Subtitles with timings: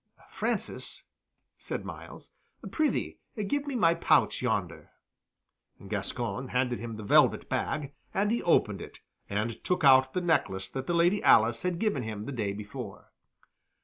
[0.31, 1.03] "Francis,"
[1.59, 2.31] said Myles,
[2.71, 4.89] "prithee give me my pouch yonder."
[5.87, 10.67] Gascoyne handed him the velvet bag, and he opened it, and took out the necklace
[10.69, 13.11] that the Lady Alice had given him the day before.